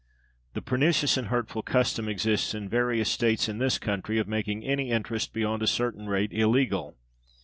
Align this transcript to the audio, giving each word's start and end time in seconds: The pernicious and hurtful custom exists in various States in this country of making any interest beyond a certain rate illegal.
The 0.55 0.63
pernicious 0.63 1.15
and 1.15 1.27
hurtful 1.27 1.61
custom 1.61 2.09
exists 2.09 2.55
in 2.55 2.67
various 2.67 3.07
States 3.07 3.47
in 3.47 3.59
this 3.59 3.77
country 3.77 4.17
of 4.17 4.27
making 4.27 4.63
any 4.65 4.89
interest 4.89 5.31
beyond 5.31 5.61
a 5.61 5.67
certain 5.67 6.07
rate 6.09 6.33
illegal. 6.33 6.97